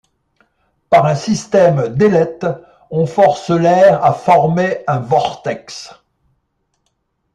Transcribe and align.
Par 0.89 1.05
un 1.05 1.13
système 1.13 1.89
d'ailette, 1.95 2.47
on 2.89 3.05
force 3.05 3.51
l'air 3.51 4.03
à 4.03 4.13
former 4.13 4.83
un 4.87 4.97
vortex. 4.97 5.93